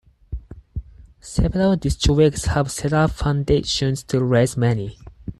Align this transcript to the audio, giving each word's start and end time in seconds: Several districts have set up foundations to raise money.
Several 1.19 1.75
districts 1.75 2.45
have 2.45 2.71
set 2.71 2.91
up 2.91 3.11
foundations 3.11 4.01
to 4.05 4.23
raise 4.23 4.57
money. 4.57 4.97